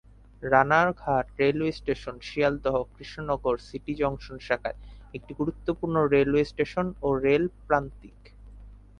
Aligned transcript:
Ranaghat 0.43 1.25
railway 1.39 1.71
station 1.71 2.15
Sealdah- 2.21 2.89
Krishnanagar 2.95 3.55
city 3.67 3.93
junction 3.95 4.37
শাখার 4.39 4.75
একটি 5.13 5.31
গুরুত্বপূর্ণ 5.33 5.95
রেলওয়ে 6.13 6.45
স্টেশন 6.45 6.87
ও 7.01 7.09
রেল 7.23 7.43
প্রান্তিক। 7.67 8.17